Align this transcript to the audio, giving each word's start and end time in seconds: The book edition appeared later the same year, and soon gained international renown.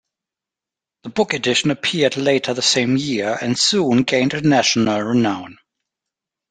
The 1.03 1.09
book 1.09 1.35
edition 1.35 1.69
appeared 1.69 2.17
later 2.17 2.55
the 2.55 2.63
same 2.63 2.97
year, 2.97 3.37
and 3.39 3.55
soon 3.55 4.01
gained 4.01 4.33
international 4.33 4.99
renown. 4.99 5.59